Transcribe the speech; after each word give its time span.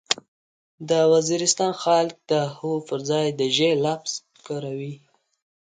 د 0.89 0.91
وزيرستان 1.13 1.71
خلک 1.83 2.15
د 2.31 2.33
هو 2.55 2.71
پرځای 2.89 3.27
د 3.39 3.41
ژې 3.55 3.71
لفظ 3.85 4.11
کاروي. 4.45 4.95